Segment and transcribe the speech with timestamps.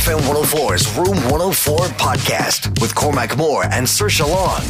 [0.00, 4.62] FM 104's Room 104 podcast with Cormac Moore and Saoirse Long.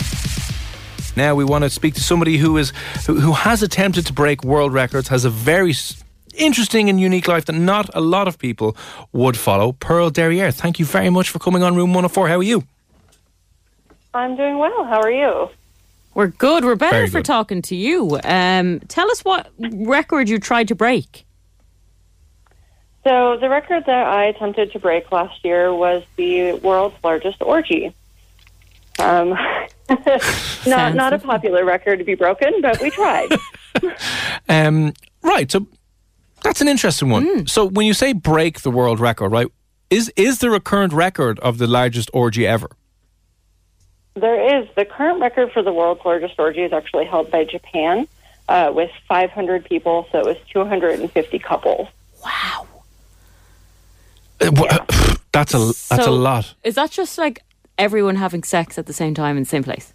[1.16, 2.72] Now we want to speak to somebody who is
[3.06, 5.72] who, who has attempted to break world records, has a very
[6.34, 8.76] interesting and unique life that not a lot of people
[9.12, 9.70] would follow.
[9.70, 12.26] Pearl Derriere, thank you very much for coming on Room 104.
[12.26, 12.64] How are you?
[14.12, 14.84] I'm doing well.
[14.84, 15.48] How are you?
[16.12, 16.64] We're good.
[16.64, 18.18] We're better Very for talking to you.
[18.24, 21.24] Um, tell us what record you tried to break.
[23.04, 27.94] So, the record that I attempted to break last year was the world's largest orgy.
[28.98, 29.30] Um,
[30.66, 33.30] not not a popular record to be broken, but we tried.
[34.48, 35.64] Um, right, so
[36.42, 37.46] that's an interesting one.
[37.46, 39.46] So when you say break the world record, right?
[39.90, 42.68] Is is there a current record of the largest orgy ever?
[44.20, 48.06] there is the current record for the world's largest orgy is actually held by Japan
[48.48, 51.88] uh, with 500 people, so it was 250 couples.
[52.24, 52.64] Uh,
[54.42, 54.86] wha-
[55.32, 56.54] That's a that's a lot.
[56.64, 57.44] Is that just like
[57.78, 59.94] everyone having sex at the same time in the same place?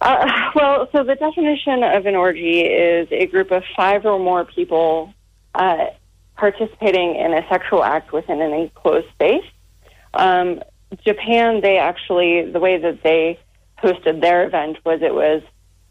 [0.00, 4.44] Uh, well, so the definition of an orgy is a group of five or more
[4.44, 5.12] people
[5.54, 5.86] uh,
[6.36, 9.44] participating in a sexual act within an enclosed space.
[10.14, 10.60] Um,
[11.04, 13.38] Japan, they actually, the way that they
[13.82, 15.42] hosted their event was it was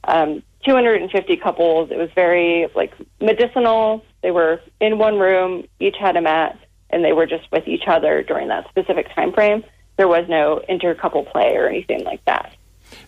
[0.05, 1.91] um, 250 couples.
[1.91, 4.03] It was very like medicinal.
[4.27, 7.83] They were in one room, each had a mat, and they were just with each
[7.87, 9.63] other during that specific time frame.
[9.95, 12.53] There was no intercouple play or anything like that.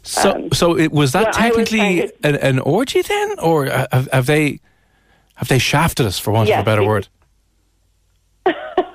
[0.02, 4.08] So Um, so it was that I was technically an, an orgy then, or have,
[4.14, 4.62] have they
[5.36, 7.10] have they shafted us for want of a better word?
[8.46, 8.54] Uh,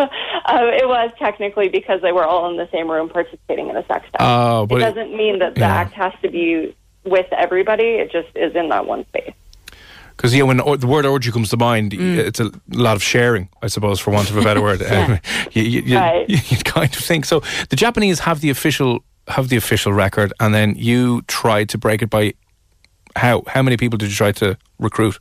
[0.49, 4.07] it was technically because they were all in the same room participating in a sex
[4.15, 4.17] act.
[4.21, 5.75] Oh, but it it- doesn't mean that the yeah.
[5.75, 6.75] act has to be
[7.05, 7.97] with everybody.
[7.97, 9.35] It just is in that one space.
[10.17, 13.03] Because yeah, when or, the word orgy comes to mind, y- it's a lot of
[13.03, 14.81] sharing, I suppose, for want of a better word.
[14.91, 15.19] Um,
[15.53, 16.29] you, you, you, Right.
[16.51, 17.43] you'd kind of think so.
[17.69, 22.03] The Japanese have the official have the official record, and then you tried to break
[22.03, 22.35] it by
[23.17, 23.43] how?
[23.47, 25.19] How many people did you try to recruit?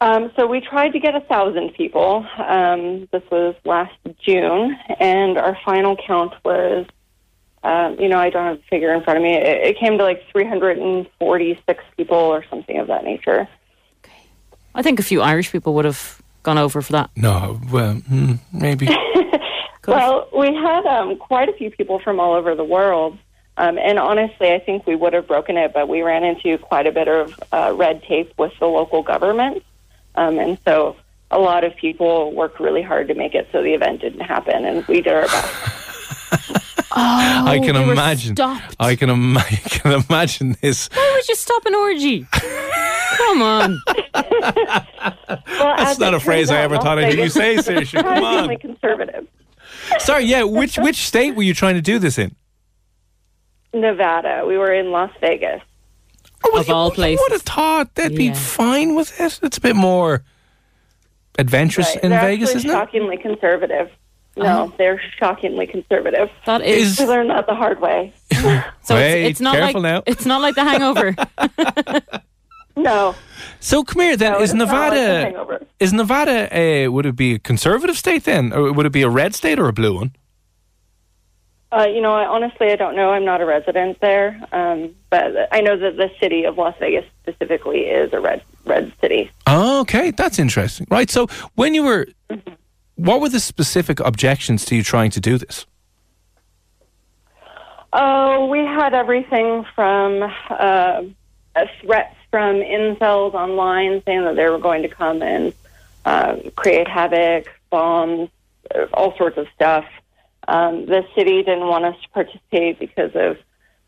[0.00, 2.26] Um, so we tried to get a thousand people.
[2.38, 6.86] Um, this was last June, and our final count was,
[7.64, 9.34] um, you know, I don't have the figure in front of me.
[9.34, 13.48] It, it came to like 346 people or something of that nature.
[14.74, 17.10] I think a few Irish people would have gone over for that.
[17.16, 18.88] No, well, mm, maybe.
[19.86, 23.18] Well, we had um, quite a few people from all over the world.
[23.56, 26.86] Um, and honestly, I think we would have broken it, but we ran into quite
[26.86, 29.62] a bit of uh, red tape with the local government.
[30.16, 30.96] Um, and so
[31.30, 34.64] a lot of people worked really hard to make it so the event didn't happen,
[34.64, 35.80] and we did our best.
[36.96, 38.36] Oh, I can Oh, they were imagine.
[38.36, 38.76] stopped.
[38.78, 40.88] I can, Im- I can imagine this.
[40.88, 42.26] Why would you stop an orgy?
[43.16, 43.80] Come on.
[45.46, 47.30] Well, That's not it a phrase turns I out, ever Las thought I'd hear you
[47.30, 47.92] Vegas say, is Saoirse.
[48.02, 48.14] Come on.
[48.22, 49.28] surprisingly conservative.
[49.98, 50.42] Sorry, yeah.
[50.44, 52.34] Which which state were you trying to do this in?
[53.72, 54.44] Nevada.
[54.46, 55.60] We were in Las Vegas.
[56.44, 57.22] Oh, of all I places.
[57.22, 58.34] would have thought they'd be Yeah.
[58.34, 59.40] fine with it.
[59.42, 60.22] It's a bit more
[61.38, 62.04] adventurous Right.
[62.04, 62.72] in they're Vegas, actually isn't it?
[62.72, 63.90] shockingly conservative.
[64.36, 66.28] No, they're shockingly conservative.
[66.46, 66.92] That is.
[66.92, 68.12] Is- We learned that the hard way.
[68.82, 70.02] so Wait, it's, it's not careful like now.
[70.06, 71.14] it's not like the hangover.
[72.76, 73.14] No,
[73.60, 74.32] So come here then.
[74.32, 75.66] no, is it's not like the Nevada hangover.
[75.78, 79.08] is Nevada a would it be a conservative state then, or would it be a
[79.08, 80.12] red state or a blue one?
[81.70, 83.10] Uh, you know, I, honestly, I don't know.
[83.10, 87.04] I'm not a resident there, um, but I know that the city of Las Vegas
[87.22, 89.30] specifically is a red red city.
[89.46, 90.88] Oh, okay, that's interesting.
[90.90, 91.08] Right.
[91.10, 92.06] So when you were,
[92.96, 95.66] what were the specific objections to you trying to do this?
[97.92, 101.02] Oh, we had everything from uh,
[101.54, 105.52] uh, threats from incels online saying that they were going to come and
[106.04, 108.28] uh, create havoc, bombs,
[108.74, 109.84] uh, all sorts of stuff.
[110.48, 113.38] Um, the city didn't want us to participate because of,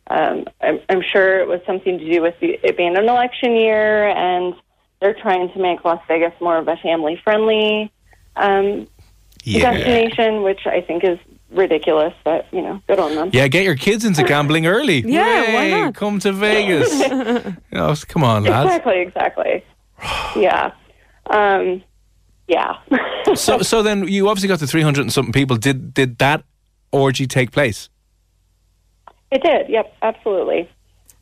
[0.06, 3.56] um, I'm, I'm sure it was something to do with the, it being an election
[3.56, 4.54] year, and
[5.00, 7.92] they're trying to make Las Vegas more of a family friendly
[8.36, 8.86] um,
[9.46, 9.72] Yeah.
[9.72, 11.18] destination, which I think is
[11.50, 13.30] ridiculous, but, you know, good on them.
[13.32, 15.00] Yeah, get your kids into gambling early.
[15.06, 15.94] Yeah, why not?
[15.94, 16.98] Come to Vegas.
[17.00, 18.66] you know, come on, lads.
[18.66, 19.64] Exactly, exactly.
[20.36, 20.72] yeah.
[21.30, 21.82] Um,
[22.48, 22.74] yeah.
[23.34, 25.56] So, so then you obviously got the 300 and something people.
[25.56, 26.44] Did did that
[26.92, 27.88] orgy take place?
[29.32, 29.68] it did.
[29.68, 30.70] Yep, absolutely.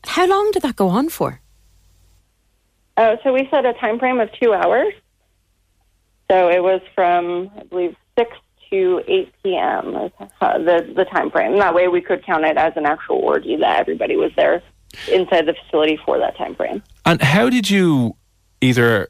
[0.04, 1.40] How long did that go on for?
[2.98, 4.92] Uh, so we set a time frame of two hours.
[6.30, 8.36] So it was from, I believe, 6
[8.70, 9.94] to 8 p.m.
[9.96, 11.58] is, uh, the, the time frame.
[11.58, 14.62] That way we could count it as an actual orgy that everybody was there
[15.10, 16.82] inside the facility for that time frame.
[17.04, 18.16] And how did you
[18.60, 19.08] either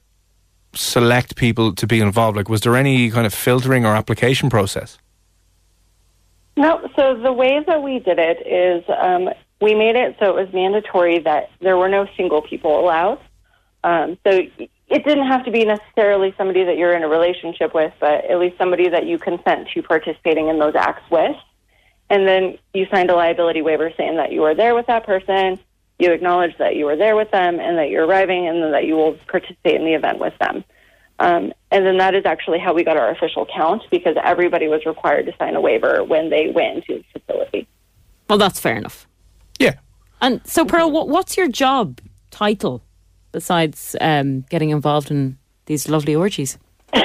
[0.74, 2.36] select people to be involved?
[2.36, 4.98] Like, was there any kind of filtering or application process?
[6.56, 9.28] No, so the way that we did it is um,
[9.60, 13.18] we made it so it was mandatory that there were no single people allowed.
[13.82, 14.40] Um, so
[14.88, 18.38] it didn't have to be necessarily somebody that you're in a relationship with, but at
[18.38, 21.36] least somebody that you consent to participating in those acts with.
[22.10, 25.58] And then you signed a liability waiver saying that you were there with that person,
[25.98, 28.84] you acknowledge that you were there with them, and that you're arriving, and then that
[28.84, 30.64] you will participate in the event with them.
[31.19, 34.84] Um, and then that is actually how we got our official count because everybody was
[34.84, 37.69] required to sign a waiver when they went into the facility.
[38.28, 39.06] Well, that's fair enough.
[39.58, 39.75] Yeah.
[40.20, 42.82] And so, Pearl, what, what's your job title
[43.34, 45.36] besides um, getting involved in
[45.66, 46.56] these lovely orgies?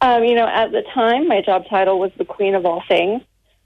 [0.00, 3.20] Um, you know, at the time, my job title was the Queen of All Things,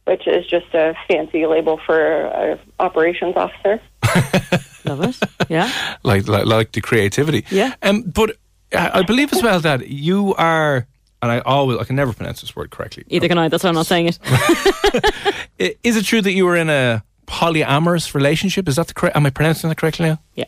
[0.06, 3.82] which is just a fancy label for an operations officer.
[4.86, 5.18] Love it.
[5.50, 5.70] Yeah.
[6.02, 7.44] Like, like, like the creativity.
[7.50, 7.74] Yeah.
[7.82, 8.36] Um, but
[8.72, 10.86] I I believe as well that you are,
[11.20, 13.04] and I always, I can never pronounce this word correctly.
[13.08, 13.48] Either can I.
[13.48, 15.78] That's why I'm not saying it.
[15.84, 18.68] Is it true that you were in a polyamorous relationship?
[18.68, 19.16] Is that the correct?
[19.16, 20.18] Am I pronouncing that correctly now?
[20.34, 20.46] Yeah.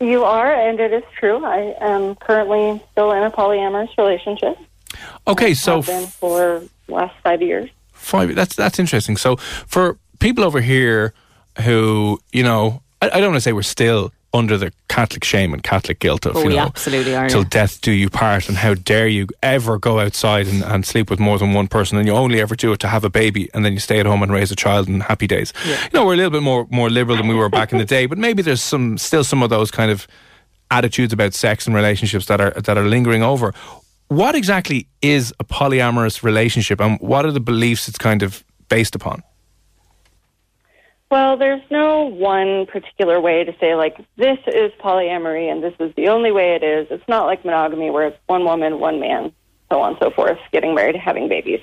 [0.00, 1.44] You are, and it is true.
[1.44, 4.58] I am currently still in a polyamorous relationship.
[5.26, 7.68] Okay, so I've been for last five years.
[7.92, 8.34] Five.
[8.34, 9.18] That's that's interesting.
[9.18, 11.12] So for people over here
[11.62, 15.52] who you know, I, I don't want to say we're still under the Catholic shame
[15.52, 17.48] and Catholic guilt of Oh, you know absolutely are, till yeah.
[17.50, 21.18] death do you part, and how dare you ever go outside and, and sleep with
[21.18, 23.64] more than one person, and you only ever do it to have a baby, and
[23.64, 25.52] then you stay at home and raise a child in happy days.
[25.66, 27.84] You know, we're a little bit more more liberal than we were back in the
[27.84, 30.06] day, but maybe there's some still some of those kind of
[30.70, 33.52] attitudes about sex and relationships that are that are lingering over.
[34.08, 38.94] What exactly is a polyamorous relationship, and what are the beliefs it's kind of based
[38.94, 39.22] upon?
[41.10, 45.92] Well, there's no one particular way to say, like, this is polyamory and this is
[45.96, 46.86] the only way it is.
[46.88, 49.32] It's not like monogamy where it's one woman, one man,
[49.72, 51.60] so on and so forth, getting married, having babies.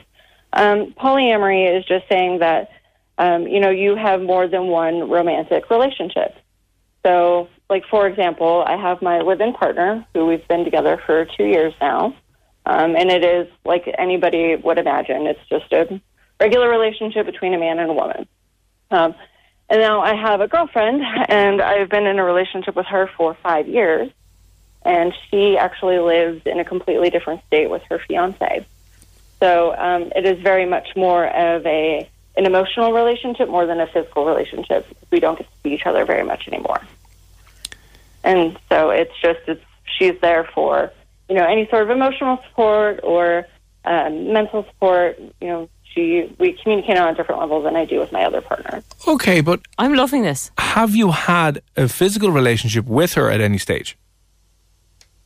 [0.51, 2.71] Um, polyamory is just saying that,
[3.17, 6.35] um, you know, you have more than one romantic relationship.
[7.05, 11.25] So, like, for example, I have my live in partner who we've been together for
[11.37, 12.13] two years now.
[12.65, 15.25] Um, and it is like anybody would imagine.
[15.25, 16.01] It's just a
[16.37, 18.27] regular relationship between a man and a woman.
[18.91, 19.15] Um,
[19.69, 23.35] and now I have a girlfriend, and I've been in a relationship with her for
[23.43, 24.11] five years.
[24.83, 28.65] And she actually lives in a completely different state with her fiance.
[29.39, 33.87] So um, it is very much more of a an emotional relationship more than a
[33.87, 34.85] physical relationship.
[35.11, 36.79] We don't get to see each other very much anymore.
[38.23, 40.91] And so it's just it's she's there for
[41.27, 43.47] you know any sort of emotional support or
[43.85, 45.19] um, mental support.
[45.41, 48.41] You know, she we communicate on a different level than I do with my other
[48.41, 48.83] partner.
[49.07, 50.51] Okay, but I'm loving this.
[50.59, 53.97] have you had a physical relationship with her at any stage?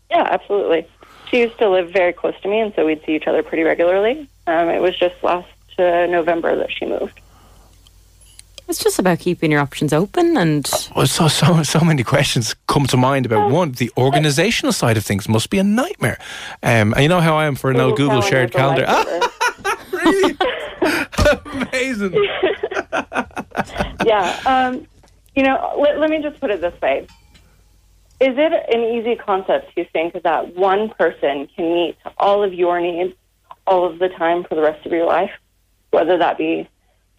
[0.09, 0.87] Yeah, absolutely.
[1.29, 3.63] She used to live very close to me, and so we'd see each other pretty
[3.63, 4.27] regularly.
[4.47, 5.47] Um, it was just last
[5.77, 7.19] uh, November that she moved.
[8.67, 12.85] It's just about keeping your options open and Well, so so so many questions come
[12.87, 13.73] to mind about one.
[13.73, 16.17] The organizational side of things must be a nightmare.
[16.63, 18.85] Um, and you know how I am for an old Ooh, Google shared a calendar.
[18.85, 19.27] lifesaver.
[21.45, 22.13] Amazing.
[24.05, 24.39] yeah.
[24.45, 24.87] Um,
[25.35, 27.07] you know, let, let me just put it this way.
[28.19, 32.79] Is it an easy concept to think that one person can meet all of your
[32.79, 33.15] needs
[33.65, 35.31] all of the time for the rest of your life?
[35.89, 36.69] Whether that be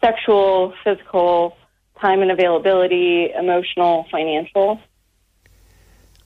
[0.00, 1.56] sexual, physical,
[2.00, 4.80] time and availability, emotional, financial?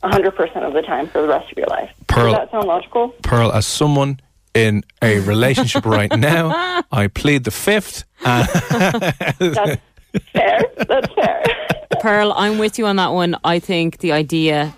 [0.03, 1.91] 100% of the time for the rest of your life.
[2.07, 2.33] Pearl.
[2.33, 3.09] Does that sound logical?
[3.23, 4.21] Pearl, as someone
[4.57, 8.05] in a relationship right now, I plead the fifth.
[8.25, 9.81] And That's
[10.33, 10.61] fair.
[10.89, 11.45] That's fair.
[12.01, 13.37] Pearl, I'm with you on that one.
[13.45, 14.75] I think the idea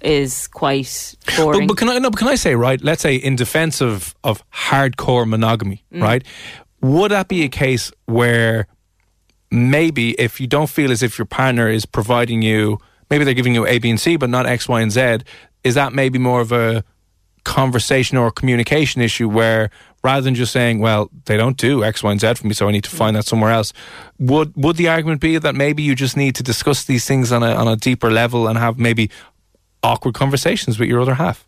[0.00, 1.66] is quite boring.
[1.66, 2.10] But, but can I no?
[2.10, 2.80] But can I say right?
[2.82, 6.02] Let's say in defence of of hardcore monogamy, Mm.
[6.02, 6.24] right?
[6.80, 8.66] Would that be a case where
[9.50, 12.78] maybe if you don't feel as if your partner is providing you,
[13.10, 15.18] maybe they're giving you A, B, and C, but not X, Y, and Z?
[15.64, 16.82] Is that maybe more of a
[17.44, 19.70] conversation or communication issue where
[20.02, 22.68] rather than just saying, well, they don't do X, Y, and Z for me, so
[22.68, 23.72] I need to find that somewhere else,
[24.18, 27.42] would would the argument be that maybe you just need to discuss these things on
[27.42, 29.10] a on a deeper level and have maybe
[29.82, 31.46] awkward conversations with your other half?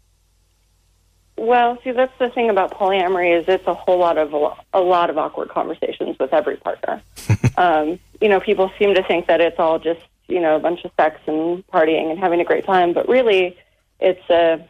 [1.36, 4.32] Well, see, that's the thing about polyamory is it's a whole lot of
[4.72, 7.02] a lot of awkward conversations with every partner.
[7.56, 10.84] um, you know, people seem to think that it's all just you know a bunch
[10.84, 13.56] of sex and partying and having a great time, but really,
[13.98, 14.64] it's a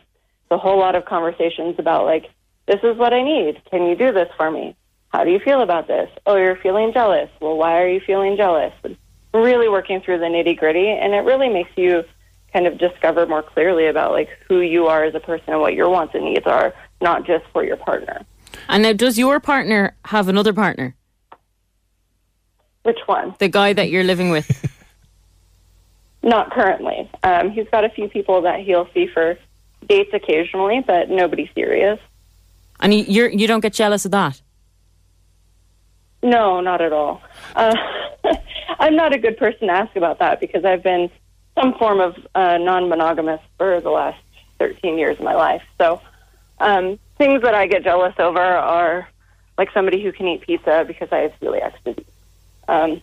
[0.53, 2.31] a whole lot of conversations about like
[2.67, 3.61] this is what I need.
[3.71, 4.77] Can you do this for me?
[5.09, 6.09] How do you feel about this?
[6.27, 7.29] Oh, you're feeling jealous.
[7.41, 8.73] Well, why are you feeling jealous?
[8.85, 8.97] And
[9.35, 12.05] really working through the nitty gritty, and it really makes you
[12.53, 15.75] kind of discover more clearly about like who you are as a person and what
[15.75, 18.25] your wants and needs are, not just for your partner.
[18.69, 20.95] and now, does your partner have another partner?
[22.83, 23.35] Which one?
[23.39, 24.49] The guy that you're living with?
[26.23, 27.11] Not currently.
[27.23, 29.37] Um, he's got a few people that he'll see for
[29.87, 31.99] dates occasionally, but nobody serious.
[32.81, 34.41] and you, you're, you don't get jealous of that?
[36.23, 37.21] No, not at all.
[37.55, 37.75] Uh,
[38.79, 41.11] I'm not a good person to ask about that because I've been
[41.55, 44.21] some form of uh, non-monogamous for the last
[44.59, 45.63] 13 years of my life.
[45.79, 46.01] So
[46.61, 49.09] um, things that I get jealous over are
[49.59, 52.07] like somebody who can eat pizza because I have celiac disease.
[52.69, 53.03] Um,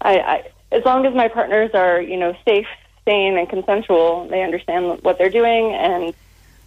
[0.00, 2.66] I, I, as long as my partners are, you know, safe,
[3.08, 6.14] sane, and consensual, they understand what they're doing, and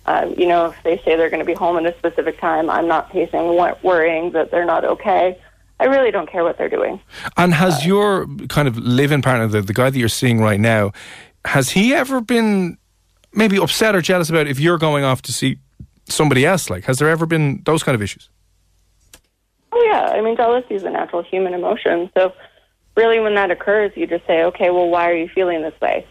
[0.05, 2.69] uh, you know, if they say they're going to be home at a specific time,
[2.69, 5.39] I'm not pacing, worrying that they're not okay.
[5.79, 6.99] I really don't care what they're doing.
[7.37, 10.91] And has your kind of living partner, the, the guy that you're seeing right now,
[11.45, 12.77] has he ever been
[13.33, 15.57] maybe upset or jealous about if you're going off to see
[16.07, 16.69] somebody else?
[16.69, 18.29] Like, has there ever been those kind of issues?
[19.71, 22.09] Oh yeah, I mean jealousy is a natural human emotion.
[22.15, 22.33] So
[22.95, 26.05] really, when that occurs, you just say, okay, well, why are you feeling this way?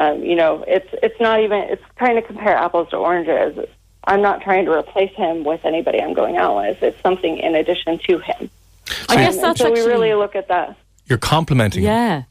[0.00, 3.52] Um, you know, it's it's not even it's trying to compare apples to oranges.
[4.04, 6.82] I'm not trying to replace him with anybody I'm going out with.
[6.82, 8.50] It's something in addition to him.
[9.08, 9.82] I guess And that's so actually.
[9.82, 10.76] we really look at that.
[11.06, 11.88] You're complimenting him.
[11.88, 12.22] Yeah.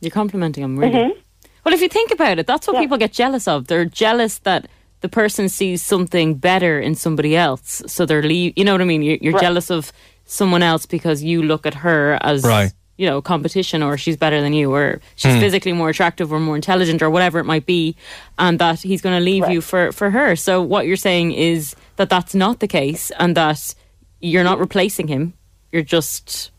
[0.00, 0.92] You're complimenting him, really.
[0.94, 1.18] Mm-hmm.
[1.64, 3.66] Well, if you think about it, that's what people get jealous of.
[3.66, 4.66] They're jealous that
[5.02, 7.82] the person sees something better in somebody else.
[7.86, 8.54] So they're leave.
[8.56, 9.02] You know what I mean?
[9.02, 9.42] You're, you're Right.
[9.42, 9.92] jealous of
[10.24, 12.72] someone else because you look at her as Right.
[13.00, 15.40] You know competition, or she's better than you, or she's hmm.
[15.40, 17.96] physically more attractive, or more intelligent, or whatever it might be,
[18.38, 20.36] and that he's going to leave you for for her.
[20.36, 23.74] So what you're saying is that that's not the case, and that
[24.20, 25.32] you're not replacing him.
[25.72, 26.50] You're just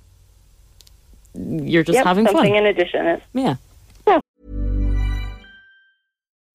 [1.35, 2.65] you're just Yep, having something fun.
[2.65, 3.05] in addition.
[3.05, 3.55] It's yeah.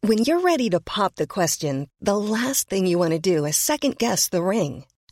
[0.02, 3.56] When you're ready to pop the question, the last thing you want to do is
[3.56, 4.84] second guess the ring.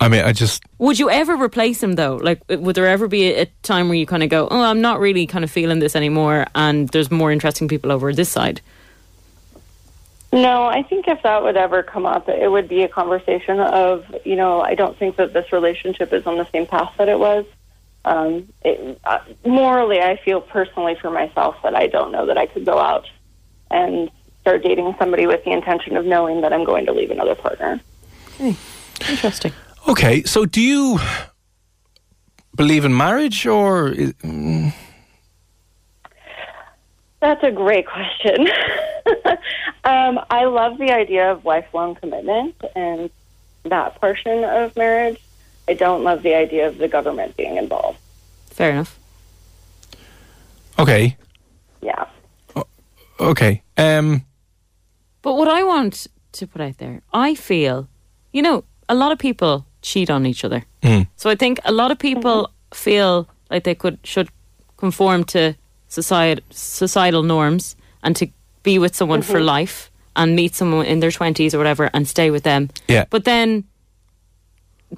[0.00, 2.16] I mean, I just Would you ever replace him though?
[2.16, 4.80] Like, would there ever be a, a time where you kind of go, "Oh, I'm
[4.80, 8.62] not really kind of feeling this anymore," and there's more interesting people over this side?
[10.32, 14.04] No, I think if that would ever come up, it would be a conversation of,
[14.24, 17.18] you know, I don't think that this relationship is on the same path that it
[17.18, 17.44] was.
[18.04, 22.46] Um, it, uh, morally, I feel personally for myself that I don't know that I
[22.46, 23.10] could go out
[23.72, 24.08] and
[24.40, 27.80] start dating somebody with the intention of knowing that I'm going to leave another partner.
[28.36, 28.56] Okay.
[29.08, 29.52] Interesting.
[29.88, 30.98] Okay, so do you
[32.54, 33.88] believe in marriage or?
[33.88, 34.72] is- mm,
[37.20, 38.48] That's a great question.
[39.84, 43.10] um, I love the idea of lifelong commitment and
[43.64, 45.18] that portion of marriage.
[45.68, 47.98] I don't love the idea of the government being involved.
[48.46, 48.98] Fair enough.
[50.78, 51.16] Okay,
[51.82, 52.04] Yeah.
[53.20, 53.62] okay.
[53.76, 54.24] Um,
[55.22, 57.88] But what I want to put out there, I feel,
[58.32, 60.64] you know, a lot of people cheat on each other.
[60.82, 61.06] Mm.
[61.16, 64.28] So I think a lot of people feel like they could should
[64.76, 65.54] conform to
[65.88, 68.28] society, societal norms and to
[68.62, 72.30] be with someone for life and meet someone in their 20s or whatever and stay
[72.30, 72.70] with them.
[72.88, 73.04] Yeah.
[73.10, 73.64] But then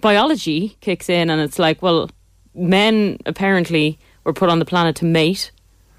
[0.00, 2.10] biology kicks in and it's like, well,
[2.54, 5.50] men apparently were put on the planet to mate.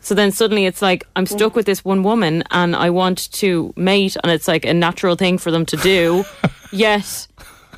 [0.02, 3.74] So then suddenly it's like I'm stuck with this one woman and I want to
[3.78, 6.26] mate and it's like a natural thing for them to do.
[6.72, 7.28] Yet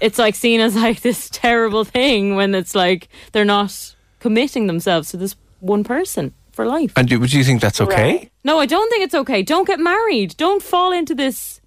[0.02, 5.12] it's like seen as like this terrible thing when it's like they're not committing themselves
[5.12, 6.94] to this one person for life.
[6.96, 8.18] and do, do you think that's okay?
[8.18, 8.32] Right.
[8.44, 9.42] No, I don't think it's okay.
[9.44, 10.36] Don't get married.
[10.38, 11.60] Don't fall into this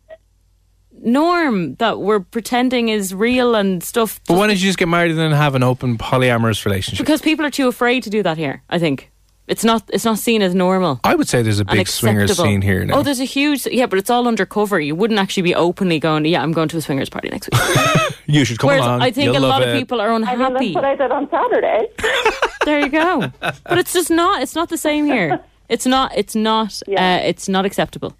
[1.01, 4.21] norm that we're pretending is real and stuff.
[4.27, 7.05] But why don't you just get married and then have an open polyamorous relationship?
[7.05, 8.63] Because people are too afraid to do that here.
[8.69, 9.11] I think
[9.49, 9.83] it's not.
[9.89, 11.01] It's not seen as normal.
[11.05, 12.51] I would say there's a and big swingers acceptable.
[12.51, 12.99] scene here now.
[12.99, 13.67] Oh, there's a huge.
[13.67, 14.79] Yeah, but it's all undercover.
[14.79, 16.25] You wouldn't actually be openly going.
[16.27, 18.15] Yeah, I'm going to a swingers party next week.
[18.27, 19.03] you should come Whereas along.
[19.03, 20.73] I think You'll a love lot of people are I mean, unhappy.
[20.73, 21.89] that's what I did on Saturday.
[22.65, 23.33] there you go.
[23.41, 24.43] But it's just not.
[24.43, 25.41] It's not the same here.
[25.69, 26.17] It's not.
[26.17, 26.81] It's not.
[26.87, 27.17] Yeah.
[27.17, 28.15] Uh, it's not acceptable.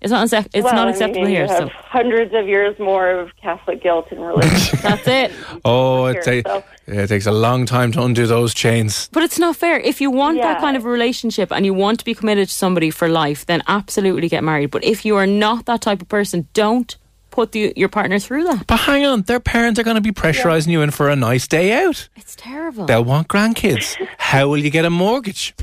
[0.00, 0.32] It's not.
[0.32, 1.42] It's well, not I acceptable mean, here.
[1.42, 4.78] You have So hundreds of years more of Catholic guilt and religion.
[4.82, 5.32] that's it.
[5.64, 9.08] Oh, it, here, ta- so- it takes a long time to undo those chains.
[9.12, 9.78] But it's not fair.
[9.78, 12.90] If you want that kind of relationship and you want to be committed to somebody
[12.90, 14.70] for life, then absolutely get married.
[14.70, 16.96] But if you are not that type of person, don't
[17.30, 18.66] put the, your partner through that.
[18.66, 21.46] But hang on, their parents are going to be pressurising you in for a nice
[21.46, 22.08] day out.
[22.16, 22.86] It's terrible.
[22.86, 23.96] They'll want grandkids.
[24.18, 25.54] How will you get a mortgage?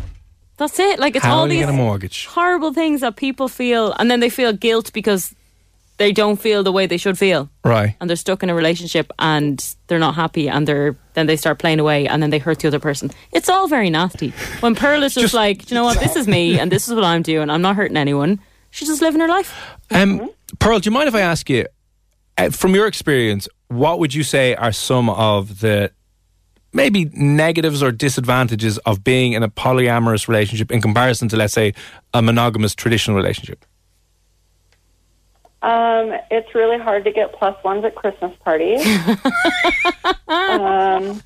[0.58, 1.00] That's it.
[1.00, 2.26] Like it's How all these get a mortgage?
[2.26, 5.34] horrible things that people feel, and then they feel guilt because
[5.98, 7.96] they don't feel the way they should feel, Right.
[8.00, 11.58] and they're stuck in a relationship and they're not happy, and they're then they start
[11.58, 13.10] playing away, and then they hurt the other person.
[13.32, 14.32] It's all very nasty.
[14.60, 16.88] When Pearl is just, Just- like, "Do you know what, this is me, and this
[16.88, 17.50] is what I'm doing.
[17.50, 18.40] I'm not hurting anyone.
[18.70, 19.56] She's just living her life.
[19.90, 21.66] Um, Pearl, do you mind if I ask you,
[22.38, 25.90] uh, from your experience, what would you say are some of the
[26.74, 31.74] maybe negatives or disadvantages of being in a polyamorous relationship in comparison to, let's say,
[32.14, 33.66] a monogamous traditional relationship?
[35.62, 38.86] Um, it's really hard to get plus ones at Christmas parties.
[40.28, 41.22] um,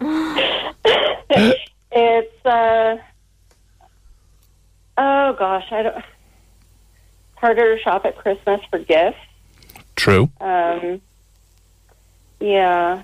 [1.90, 2.96] it's uh,
[4.98, 5.96] oh gosh, I don't.
[5.96, 6.04] It's
[7.36, 9.16] harder to shop at Christmas for gifts.
[9.96, 10.30] True.
[10.40, 11.00] Um,
[12.38, 13.02] yeah,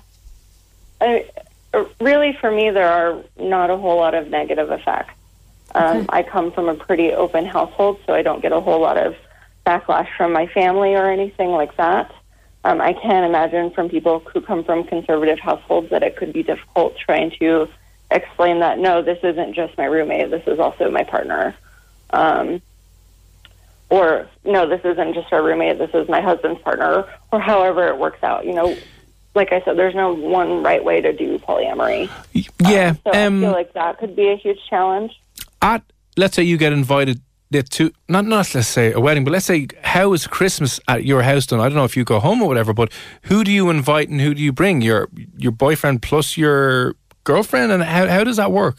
[1.01, 1.29] I,
[1.99, 5.13] really, for me, there are not a whole lot of negative effects.
[5.73, 8.97] Um, I come from a pretty open household, so I don't get a whole lot
[8.97, 9.15] of
[9.65, 12.13] backlash from my family or anything like that.
[12.63, 16.43] Um, I can imagine from people who come from conservative households that it could be
[16.43, 17.67] difficult trying to
[18.09, 21.55] explain that no, this isn't just my roommate, this is also my partner.
[22.11, 22.61] Um,
[23.89, 27.97] or no, this isn't just our roommate, this is my husband's partner, or however it
[27.97, 28.45] works out.
[28.45, 28.75] You know,
[29.35, 32.09] like I said, there's no one right way to do polyamory.
[32.59, 32.93] Yeah.
[33.03, 35.11] So I um, feel like that could be a huge challenge.
[35.61, 35.83] at
[36.17, 37.21] let's say you get invited
[37.51, 41.21] to not not let's say a wedding, but let's say how is Christmas at your
[41.21, 41.59] house done?
[41.59, 42.91] I don't know if you go home or whatever, but
[43.23, 44.81] who do you invite and who do you bring?
[44.81, 48.77] Your your boyfriend plus your girlfriend, and how how does that work?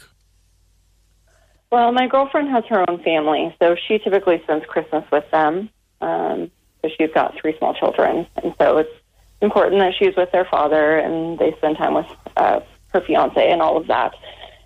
[1.71, 5.69] Well, my girlfriend has her own family, so she typically spends Christmas with them.
[5.99, 6.49] Um,
[6.81, 8.93] so she's got three small children, and so it's
[9.41, 12.59] important that she's with their father and they spend time with uh,
[12.93, 14.13] her fiance and all of that.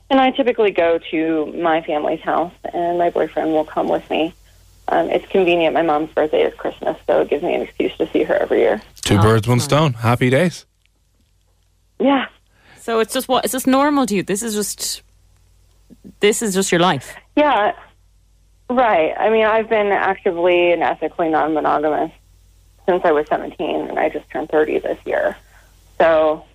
[0.10, 4.34] And I typically go to my family's house, and my boyfriend will come with me.
[4.90, 5.74] Um, it's convenient.
[5.74, 8.60] My mom's birthday is Christmas, so it gives me an excuse to see her every
[8.60, 8.82] year.
[9.04, 9.64] Two Oh, birds, one fine.
[9.70, 9.94] stone.
[9.94, 10.66] Happy days.
[12.00, 12.26] Yeah,
[12.80, 13.46] So it's just what?
[13.46, 14.24] It's just normal to you.
[14.24, 15.02] This is just.
[16.20, 17.16] This is just your life.
[17.36, 17.74] Yeah,
[18.70, 19.14] right.
[19.18, 22.12] I mean, I've been actively and ethically non monogamous
[22.86, 25.38] since I was 17, and I just turned 30 this year.
[25.98, 26.46] So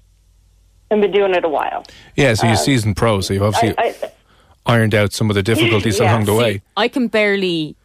[0.91, 1.85] I've been doing it a while.
[2.17, 4.12] Yeah, so you're um, seasoned pro, so you've obviously I, I,
[4.67, 6.12] ironed out some of the difficulties Yeah.
[6.12, 6.62] along the way.
[6.77, 7.77] I can barely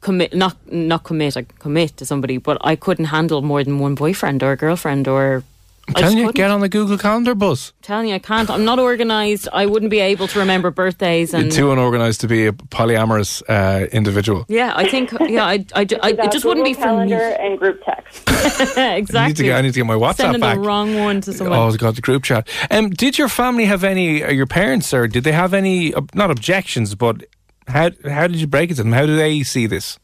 [0.00, 1.36] commit, not not commit.
[1.36, 5.42] I commit to somebody, but I couldn't handle more than one boyfriend or girlfriend or
[5.88, 7.72] I'm telling you, get on the Google Calendar bus.
[7.80, 8.50] telling you, I can't.
[8.50, 9.46] I'm not organised.
[9.52, 11.50] I wouldn't be able to remember birthdays and.
[11.52, 14.44] Too unorganized to be a polyamorous uh, individual.
[14.48, 15.12] yeah, I think.
[15.28, 17.10] Yeah, I, I, ju- I- it just wouldn't be Google for me.
[17.12, 18.22] calendar and group text.
[18.76, 19.16] exactly.
[19.18, 20.56] I need to get, I need to get my WhatsApp Sending back.
[20.56, 21.56] the wrong one to someone.
[21.58, 22.48] Oh got the group chat.
[22.70, 24.22] Um, did your family have any?
[24.22, 25.94] Or your parents, or did they have any?
[25.94, 27.24] Uh, not objections, but
[27.68, 28.92] how how did you break it to them?
[28.92, 29.98] How do they see this?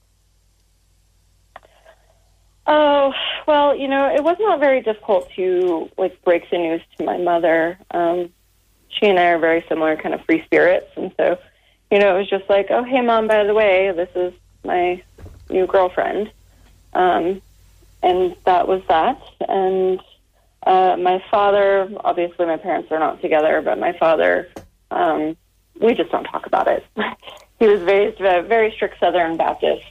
[2.66, 3.12] Oh,
[3.46, 7.16] well, you know, it was not very difficult to like break the news to my
[7.16, 7.78] mother.
[7.90, 8.30] Um,
[8.88, 11.38] she and I are very similar kind of free spirits, and so,
[11.90, 14.32] you know, it was just like, oh, hey, mom, by the way, this is
[14.64, 15.02] my
[15.48, 16.30] new girlfriend,
[16.92, 17.40] um,
[18.02, 19.20] and that was that.
[19.48, 20.00] And
[20.66, 24.48] uh, my father, obviously, my parents are not together, but my father,
[24.90, 25.36] um,
[25.80, 26.84] we just don't talk about it.
[27.58, 29.84] he was raised a very strict Southern Baptist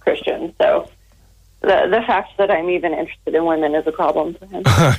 [0.00, 0.90] Christian, so
[1.64, 4.62] the the fact that I'm even interested in women is a problem for him.
[4.66, 4.96] I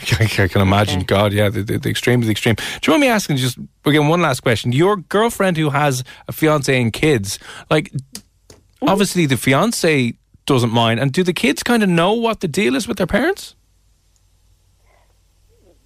[0.49, 1.01] can imagine.
[1.01, 2.55] God, yeah, the, the, the extreme is the extreme.
[2.55, 4.71] Do you want me asking just again one last question?
[4.71, 8.89] Your girlfriend who has a fiance and kids, like mm-hmm.
[8.89, 10.13] obviously the fiance
[10.45, 13.07] doesn't mind, and do the kids kind of know what the deal is with their
[13.07, 13.55] parents?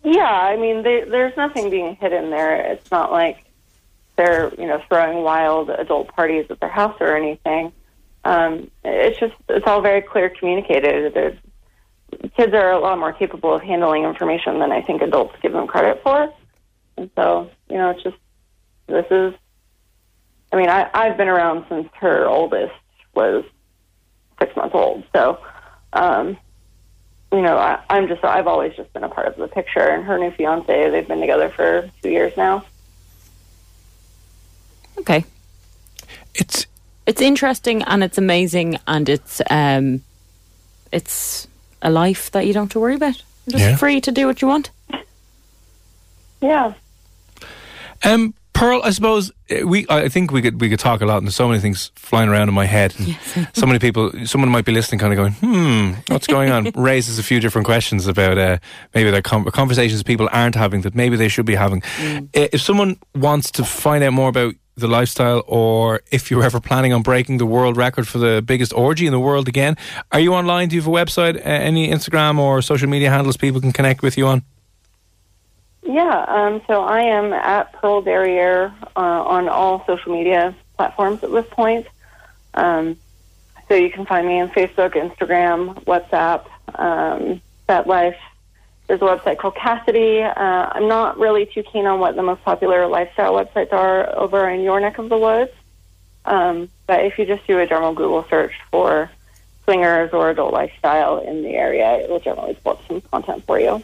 [0.03, 2.55] Yeah, I mean, they, there's nothing being hidden there.
[2.71, 3.43] It's not like
[4.15, 7.71] they're you know throwing wild adult parties at their house or anything.
[8.29, 11.15] Um, it's just it's all very clear communicated.
[11.15, 11.35] There's,
[12.37, 15.65] kids are a lot more capable of handling information than I think adults give them
[15.65, 16.31] credit for,
[16.95, 18.17] and so you know it's just
[18.85, 19.33] this is.
[20.51, 22.73] I mean, I, I've been around since her oldest
[23.15, 23.45] was
[24.39, 25.39] six months old, so
[25.93, 26.37] um,
[27.31, 29.79] you know I, I'm just I've always just been a part of the picture.
[29.79, 32.63] And her new fiance, they've been together for two years now.
[34.99, 35.25] Okay.
[36.35, 36.67] It's
[37.09, 40.01] It's interesting and it's amazing and it's um,
[40.91, 41.47] it's
[41.81, 43.17] a life that you don't have to worry about.
[43.45, 43.75] You're just Yeah.
[43.77, 44.69] free to do what you want.
[46.41, 46.73] Yeah.
[48.03, 49.85] Um, Pearl, I suppose uh, we.
[49.89, 52.29] I think we could we could talk a lot, and there's so many things flying
[52.29, 52.93] around in my head.
[52.99, 53.17] And
[53.53, 57.17] so many people, someone might be listening, kind of going, "Hmm, what's going on?" Raises
[57.19, 58.57] a few different questions about uh,
[58.93, 61.81] maybe the com- conversations people aren't having that maybe they should be having.
[61.99, 62.21] Uh,
[62.53, 66.93] If someone wants to find out more about the lifestyle, or if you're ever planning
[66.93, 69.77] on breaking the world record for the biggest orgy in the world again,
[70.11, 70.69] are you online?
[70.69, 71.39] Do you have a website?
[71.43, 74.43] Any Instagram or social media handles people can connect with you on?
[75.83, 81.31] Yeah, um, so I am at Pearl Derriere uh, on all social media platforms at
[81.31, 81.87] this point.
[82.53, 82.97] Um,
[83.67, 86.45] so you can find me on Facebook, Instagram, WhatsApp,
[86.77, 88.17] um, FetLife.
[88.89, 90.25] There's a website called Kasidie.
[90.25, 94.49] Uh, I'm not really too keen on what the most popular lifestyle websites are over
[94.49, 95.51] in your neck of the woods.
[96.25, 99.11] Um, but if you just do a general Google search for
[99.65, 103.59] swingers or adult lifestyle in the area, it will generally pull up some content for
[103.59, 103.83] you.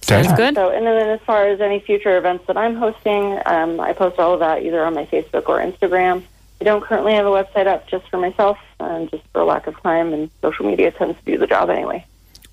[0.00, 0.54] Sounds good.
[0.54, 4.18] So, and then as far as any future events that I'm hosting, um, I post
[4.18, 6.22] all of that either on my Facebook or Instagram.
[6.62, 9.78] I don't currently have a website up just for myself, um, just for lack of
[9.82, 12.06] time, and social media tends to do the job anyway.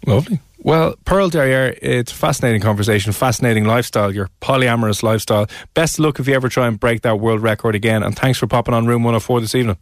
[0.06, 0.42] Lovely.
[0.62, 5.48] Well, Pearl Derriere, it's a fascinating conversation, fascinating lifestyle, your polyamorous lifestyle.
[5.74, 8.04] Best of luck if you ever try and break that world record again.
[8.04, 9.78] And thanks for popping on Room 104 this evening.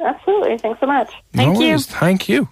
[0.00, 0.58] Absolutely.
[0.58, 1.12] Thanks so much.
[1.32, 1.78] Thank No you.
[1.78, 2.48] Thank you.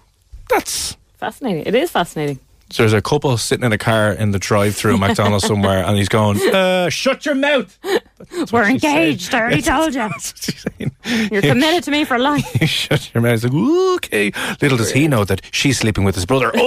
[0.49, 0.95] That's.
[1.17, 1.63] Fascinating.
[1.65, 2.39] It is fascinating.
[2.77, 6.39] There's a couple sitting in a car in the drive-through McDonald's somewhere, and he's going,
[6.55, 8.97] uh, "Shut your mouth." That's We're what she said.
[8.97, 9.35] engaged.
[9.35, 10.90] I already told you.
[11.03, 11.29] That's what she's saying.
[11.31, 12.45] You're committed to me for life.
[12.69, 13.43] Shut your mouth.
[13.43, 14.31] Like, okay.
[14.61, 16.51] Little does he know that she's sleeping with his brother.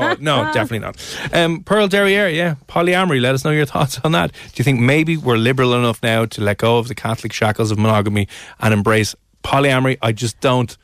[0.00, 0.96] Oh no, definitely not.
[1.32, 3.20] Um, Pearl Derriere, yeah, polyamory.
[3.20, 4.32] Let us know your thoughts on that.
[4.32, 7.70] Do you think maybe we're liberal enough now to let go of the Catholic shackles
[7.70, 8.28] of monogamy
[8.60, 9.98] and embrace polyamory?
[10.02, 10.76] I just don't.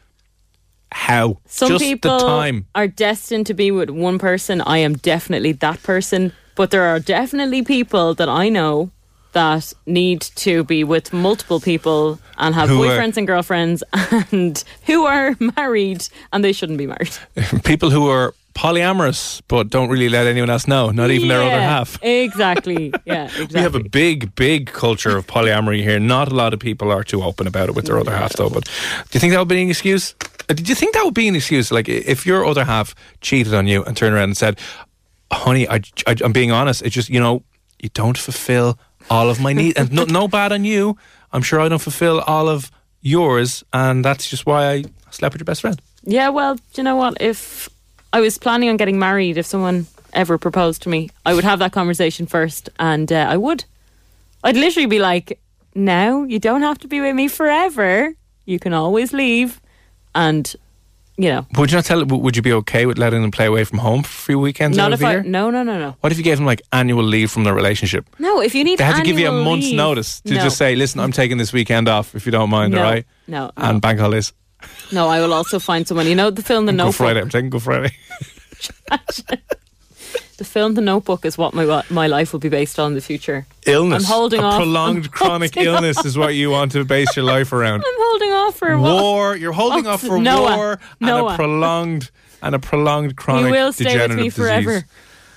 [0.93, 1.39] How?
[1.47, 2.67] Some just people the time.
[2.75, 4.61] are destined to be with one person.
[4.61, 6.33] I am definitely that person.
[6.55, 8.91] But there are definitely people that I know
[9.35, 14.65] that need to be with multiple people and have Who are- boyfriends and girlfriends and
[14.87, 17.17] who are married and they shouldn't be married.
[17.65, 21.61] People who are polyamorous but don't really let anyone else know, not even their other
[21.61, 21.99] half.
[22.03, 22.93] Exactly.
[23.05, 23.57] Yeah, exactly.
[23.57, 25.99] We have a big, big culture of polyamory here.
[26.01, 28.49] Not a lot of people are too open about it with their other half, though.
[28.49, 28.71] But do
[29.13, 30.15] you think that would be an excuse?
[30.49, 31.71] Uh, Did you think that would be an excuse?
[31.71, 34.59] Like, if your other half cheated on you and turned around and said,
[35.31, 36.83] "Honey, I, I, am being honest.
[36.83, 37.43] It's just you know,
[37.83, 38.79] you don't fulfill
[39.11, 40.97] all of my needs, and no, no bad on you.
[41.33, 45.41] I'm sure I don't fulfill all of yours, and that's just why I slept with
[45.41, 47.21] your best friend." Yeah, well, you know what?
[47.21, 47.69] If
[48.13, 51.59] I was planning on getting married, if someone ever proposed to me, I would have
[51.59, 53.65] that conversation first, and uh, I would.
[54.43, 55.39] I'd literally be like,
[55.75, 58.15] "Now you don't have to be with me forever.
[58.45, 59.61] You can always leave."
[60.15, 60.55] And
[61.17, 62.05] you know, Would you not tell?
[62.05, 64.77] Would you be okay with letting them play away from home for a few weekends
[64.77, 65.13] not if I.
[65.13, 65.23] year?
[65.23, 65.97] No, no, no, no.
[66.01, 68.05] What if you gave them like annual leave from their relationship?
[68.19, 68.83] No, if you need to.
[68.83, 70.41] They had to give you a month's leave- notice to No.
[70.43, 73.05] just say, "Listen, I'm taking this weekend off if you don't mind, No, all right?"
[73.29, 73.53] no, no.
[73.57, 74.33] And bank holidays.
[74.93, 76.07] No, I will also find someone.
[76.07, 76.95] You know the film The Good Notebook.
[76.97, 77.21] Friday.
[77.21, 77.93] I'm taking Good Friday.
[80.37, 83.01] The film The Notebook is what my my life will be based on in the
[83.01, 83.47] future.
[83.67, 84.03] illness.
[84.05, 84.57] I'm holding a off.
[84.57, 87.85] prolonged I'm chronic illness is what you want to base your life around.
[87.87, 89.03] I'm holding off for what?
[89.03, 89.37] War.
[89.37, 90.57] You're holding Oh, off for Noah.
[90.57, 90.71] war
[91.01, 91.35] and Noah.
[91.35, 92.11] a prolonged
[92.43, 94.73] and a prolonged chronic He will stay with me forever.
[94.81, 94.91] disease.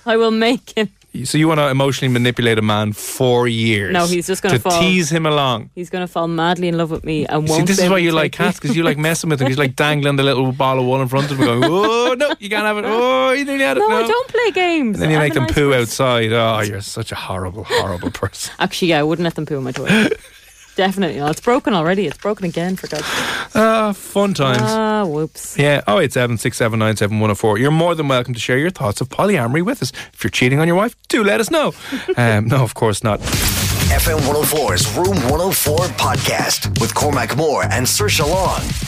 [0.04, 0.88] I will make him.
[1.24, 3.92] So you want to emotionally manipulate a man for years?
[3.92, 4.78] No, he's just gonna fall.
[4.78, 5.70] tease him along.
[5.74, 7.66] He's going to fall madly in love with me and won't.
[7.66, 9.48] this is why you like cats because you like messing with them.
[9.48, 12.34] He's like dangling the little ball of wool in front of him, going, "Oh no,
[12.38, 12.84] you can't have it!
[12.86, 13.96] Oh, you nearly had it!" No, no.
[14.04, 14.96] I don't play games.
[14.96, 15.80] And then you I'm make them nice poo person.
[15.80, 16.32] outside.
[16.32, 18.54] Oh, you're such a horrible, horrible person.
[18.58, 20.20] Actually, yeah, I wouldn't let them poo in my toilet.
[20.78, 21.32] Definitely not.
[21.32, 22.06] It's broken already.
[22.06, 23.56] It's broken again for God's sake.
[23.56, 24.62] Ah, fun times.
[24.62, 25.58] Ah, whoops.
[25.58, 27.58] Yeah, oh eight seven six seven nine seven one zero four.
[27.58, 29.90] You're more than welcome to share your thoughts of polyamory with us.
[30.12, 31.74] If you're cheating on your wife, do let us know.
[32.16, 33.18] um, no, of course not.
[33.18, 38.87] FM 104's Room 104 podcast with Cormac Moore and Saoirse Long.